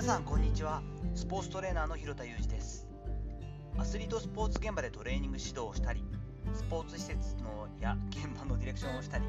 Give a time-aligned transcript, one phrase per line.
[0.00, 0.80] 皆さんこんにちは。
[1.14, 2.88] スポーツトレーナーの広田裕二です。
[3.76, 6.02] アスリートスポーツ現場でトレーニング指導をしたり
[6.54, 9.24] スポーツ施設のや現場のディレクションをしたり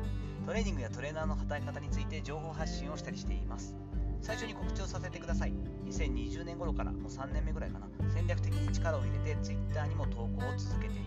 [0.45, 3.75] トレーニングやトレーナーの働き方について情報発信をしたりしています。
[4.21, 5.53] 最初に告知をさせてください。
[5.87, 7.87] 2020年頃からもう3年目ぐらいかな。
[8.15, 11.00] 戦略的に力を入れて Twitter にも投稿を続けています。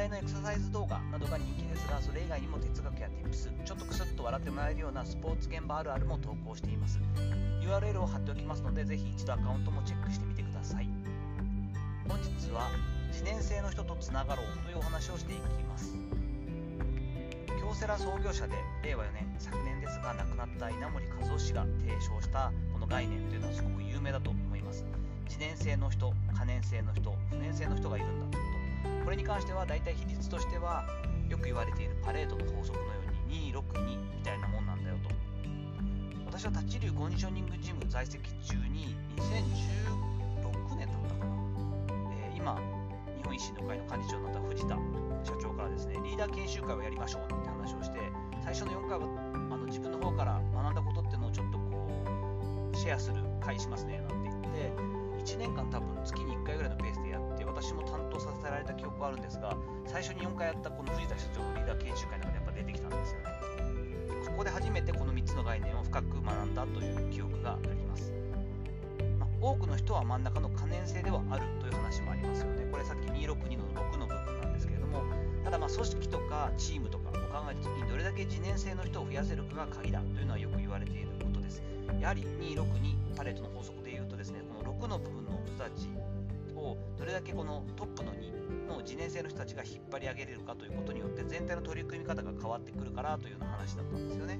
[0.00, 6.98] 際のエクササイズ動画などが人気ですがそれ以外にも哲学や Tips ちょっとクスッと笑ってもらえるようなスポーツ現場あるあるも投稿しています。
[7.60, 10.88] URL を貼っておきますのでぜひ一度アカウントもチェックしてみてください。
[12.08, 12.70] 本日は
[13.12, 15.94] 自年性の人とつながろうというお話をしていきます。
[17.60, 24.82] 京セラ創業者で令和4年昨年ですが亡くなった稲森和夫氏が提唱したこの概念というのはすごく有名だと思います。
[25.26, 28.69] 自年性の人可燃性の人不燃性の人がいるんだと。
[29.04, 30.84] これに関しては大体比率としては
[31.28, 32.90] よく言われているパレードの法則のよ
[33.26, 35.10] うに262みたいなもんなんだよと。
[36.26, 41.36] 私は立ち流コンディショニングジム在籍中に2016年だったかな、
[42.12, 44.68] えー、今日本維新の会の幹事長になった藤田
[45.24, 47.98] 社長からですねリーダー研修会をやりましょうって話をして
[48.44, 49.06] 最初の4回は
[49.50, 63.26] あの自分の方から学んだことっていうのをちょっとこうシェアする会しますねなんて言って1年間多分月に1回ぐらいのペースでやって私も担当させられた記憶はあるんですが最初に4回やったこの藤田社長のリーダー研修会の中でやっぱ出てきたんですよね。
[64.24, 68.12] ここで初めてこの3つの概念を深く学んだという記憶があります、
[69.18, 72.64] まあ、多くの人は真ん中の可燃性ではあるという話もありますよね。
[72.72, 75.02] これさっき262の6の部分なんですけれども
[75.44, 81.62] ただまあ組織とかチームとかを考えた時にどれだけ自燃性の人を増やせるかが鍵だというのはよく言われていることです。
[82.00, 85.88] やはり262パレットの法則でいうとですねこの6の部分の人たち
[86.60, 94.38] をどれだけこのトップの2の次年生の人たちが引っ張り上げれるかということによって全体の取り組み方が変わってくるからというような話だったんですよね。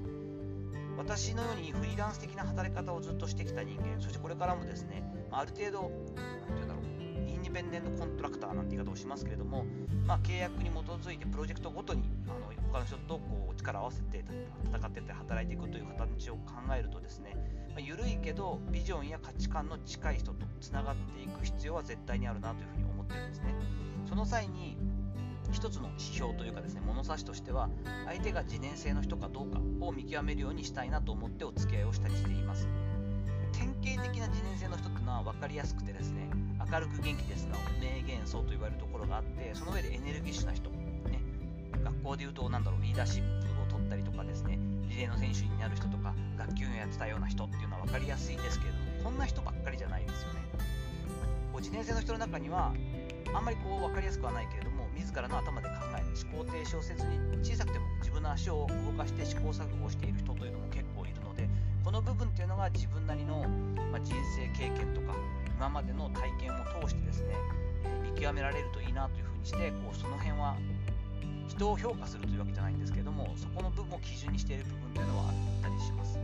[0.97, 9.65] 私のようにフリーランス的な働き方をずっとしてきた人間、そしてこれからもですね、ある程度、何て言うんだろう、インディペンデントコントラクターなんて言い方をしますけれども、
[10.05, 14.23] まあ、契約に基づいてプロジェクトごとにあの他の人とこう力を合わせて
[14.65, 17.35] 戦ってって働いていくという形を考えるとですね、
[17.69, 23.55] まあ、緩いけどビジョンや価値観の近い人とつながっていく必要は絶対にあるなというふうに思ってるんですね。
[24.07, 24.77] その際に
[25.51, 27.69] 一つの指標というかですね物差しとしては
[28.05, 32.67] 相手が自燃性の人かどうかを見極めるようにしたいなと思ってお付き合いをしたりしています
[33.51, 36.29] 典型的な自燃性の人ってのは分かりやすくてですね
[36.71, 41.21] 明るく元気ですが名言層と言われるところがあってその上でエネルギッシュな人、ね、
[41.83, 44.57] 学校でいうと何だろうリーダーシップを取ったりとかですね
[44.89, 50.41] リレーの選手になる人とか学級をやってたような人っていうのは分かりやすいですけれどもこんな人ばっかりじゃないですよね。
[51.51, 52.73] こう自燃性の人の中には
[53.33, 61.10] あんまりこう分かりやすくはないけれども自らの頭で考え思考停止をせずに小さくても自分の足を動かして試行錯誤している人というのも結構い
[61.83, 63.45] この部分っていうのが自分なりの、
[63.91, 65.15] ま人生経験とか
[65.57, 67.33] 今までの体験を通してですね、
[67.83, 70.55] え見極められるといいなというふうにしてこうその辺は
[71.47, 76.19] 人を評価するというわけじゃないんですけれどもそこの部分を基準にしている部分というのはあったりします。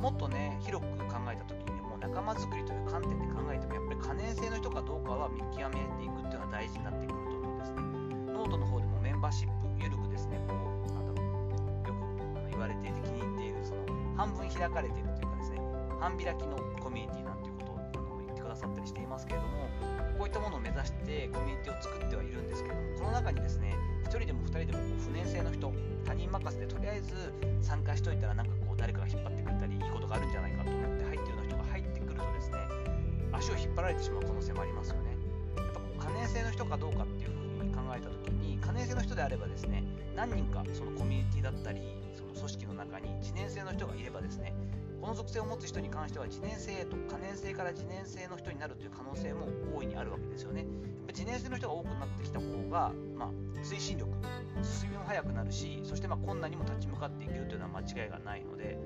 [0.00, 7.82] もっとね広く考えた時にもう仲間づくりという観点で考えてもやっぱり可燃性の人かどうかは見極めていくっていうのは大事になってくると思うんですね。
[8.32, 11.05] ノートの方でもメンバーシップゆるくですねこう
[14.16, 15.60] 半分開かれているというかですね
[16.00, 19.68] 半開きのコミュニティなんていうことをあの言ってくださったりしていますけれども
[20.18, 25.72] こういったものを目指してコミュニティを作ってはいるんですけれどもこの中にですね1人でも2人でもこう不燃性の人
[26.04, 27.14] 他人任せでとりあえず
[27.60, 32.58] 参加しといたらなんかこう誰かが引っ張ってくれたりいいことがあるんじゃないかと思って入ってるような人が入ってくるとですね
[33.32, 35.16] 足を引っ張られてしまう可能性もありますよね。
[35.56, 39.84] やっぱこう可燃性の人かどうかっていうふうに考えた時に可燃性の人であればですね
[40.14, 41.80] 何人かそのコミュニティだったり
[42.36, 44.54] 組織の中に1年生の人がいればですね
[45.06, 49.46] この属性を持つ人に関しては自燃性と可燃性から自燃性の人になるという可能性も
[49.76, 50.62] 大いにあるわけですよね。
[50.62, 50.68] やっ
[51.06, 53.30] ぱ自燃性の人が多くなってきた方が、まあ、
[53.62, 54.10] 推進力、
[54.64, 58.80] 進みも速くなるし、そしてま困難にも立ち向かっていけるというのは間違いがないので、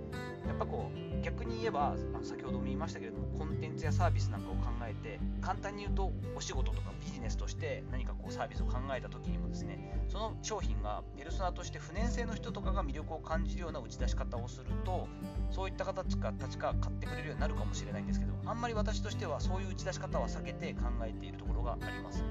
[0.47, 15.09] やっぱこう逆に言えば、あ先ほども言いましたけれども、コンテンツやサービスなんかを考えて、簡単に言うとお仕事とかビジネスとして何かこうサービスを考えた時にもですね、その商品がペルソナとして不燃性の人とかが魅力を感じるような打ち出し方をすると、
[15.51, 15.87] そういった
[16.19, 22.25] 方たちが買ってくれるようになるかもしれないんですけど、あんまり私としてはそういう打ち出し方は避けて考えているところがあります。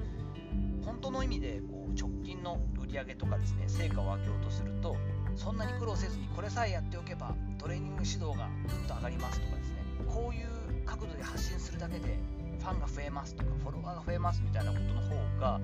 [0.84, 4.96] 本当の意味でこう直近の売り上げとかですね成果を上げようとすると
[5.36, 9.76] そんなに苦労せずにこれさえやっておけばトレーニング指導がぐんと上がりますとかですね
[10.08, 12.18] こういう角度で発信するだけで
[12.58, 15.60] ファンが増えますとかフォロワーが増えますみたいなことの方が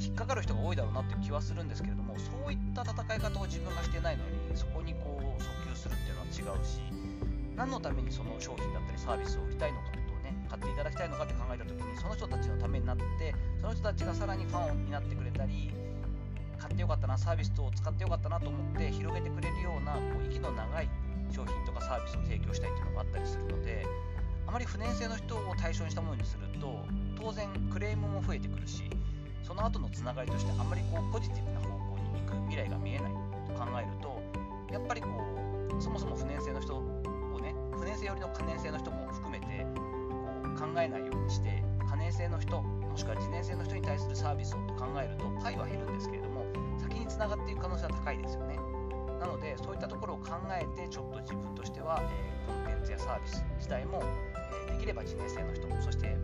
[0.00, 6.14] 引っかかる人が多いだろうなっていう気はするんですけれどもそういった戦い方を自分がしてないのにそこにこう訴求するっていう
[6.44, 6.80] のは違うし
[7.56, 15.72] 何のためにその商品だったりサービスを売りたいのかとね買っていただきたいのかって考えた時にその人たちのためになってその人たちがさらにファンになってくれたり
[16.58, 20.88] 買ってよかったなサービスを使ってよかったなと思って広げてくれるようなこう息の長い
[21.30, 23.86] 商品とかサービスを提供したいっていうのがあったりするので
[24.46, 26.84] あまり不燃性の人を対象にしたものにすると
[27.18, 28.84] 当然クレームも増えてくるし
[29.42, 33.12] その後のつながりとしてあんまりこうポジティブな方向に行く未来が見えない
[33.46, 34.20] と考えると
[34.72, 35.08] やっぱりこ
[35.78, 36.80] うそもそも不燃性の人
[38.06, 39.82] 寄りの可燃性の人も含めてこ
[40.54, 46.46] う考えないようにして可燃性の人もしくは自燃性の人に対するサービスをと考えるとパイは減るんですけれども
[46.78, 48.58] 先につながっていく可能性は高いですよね。
[49.20, 54.02] なのでそういったところを考えてちょっと自分としては、えー、コンテンツやサービス自体も、
[54.68, 56.16] えー、できれば自燃性の人そして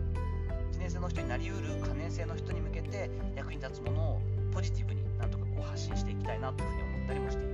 [0.67, 4.21] 自燃性の人になりうる可燃性の人に向けて役に立つものを
[4.53, 7.52] ポジティブになんとかこう発信していきたいなというふうに思ったりもしています。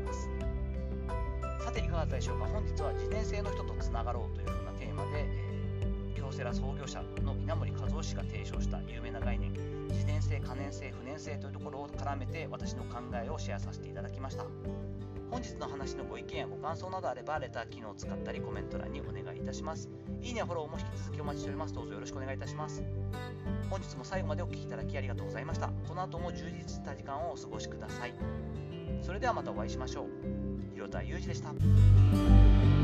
[1.69, 2.45] さていかがだったでしょうか。
[2.45, 9.54] 本日は自転性の人とつながろうというふうなテーマで、えー、京セラ創業者の稲森和夫氏が提唱した有名な概念
[9.88, 14.45] 自転性可燃性不燃性というところを絡めて私の考えをシェアさせていただきました。
[15.29, 19.89] 本日の話のご意見やご感想などあればレター機能を使ったりコメント欄にお願いいたします。
[20.21, 21.73] いいねやフォローも引き続きお待ちしております。
[21.73, 22.83] どうぞよろしくお願いいたします。
[23.69, 25.69] 本日も最後までお聴きいただきありがとうございました。
[25.87, 28.13] この後も充実した時間をお過ごしください。
[29.01, 30.05] それではまたお会いしましょう。
[30.73, 32.78] 広田裕二でした。